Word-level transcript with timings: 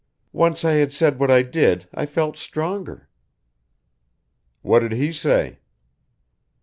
Once 0.33 0.65
I 0.65 0.71
had 0.71 0.91
said 0.93 1.19
what 1.19 1.29
I 1.29 1.43
did 1.43 1.87
I 1.93 2.07
felt 2.07 2.35
stronger." 2.35 3.07
"What 4.63 4.79
did 4.79 4.93
he 4.93 5.11
say?" 5.11 5.59